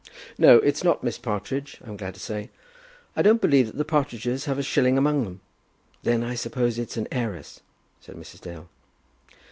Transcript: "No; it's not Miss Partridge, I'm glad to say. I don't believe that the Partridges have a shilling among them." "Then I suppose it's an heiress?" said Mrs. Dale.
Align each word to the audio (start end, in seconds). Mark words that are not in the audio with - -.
"No; 0.39 0.57
it's 0.57 0.83
not 0.83 1.03
Miss 1.03 1.19
Partridge, 1.19 1.77
I'm 1.85 1.95
glad 1.95 2.15
to 2.15 2.19
say. 2.19 2.49
I 3.15 3.21
don't 3.21 3.39
believe 3.39 3.67
that 3.67 3.77
the 3.77 3.85
Partridges 3.85 4.45
have 4.45 4.57
a 4.57 4.63
shilling 4.63 4.97
among 4.97 5.25
them." 5.25 5.41
"Then 6.01 6.23
I 6.23 6.33
suppose 6.33 6.79
it's 6.79 6.97
an 6.97 7.07
heiress?" 7.11 7.59
said 7.99 8.15
Mrs. 8.15 8.41
Dale. 8.41 8.67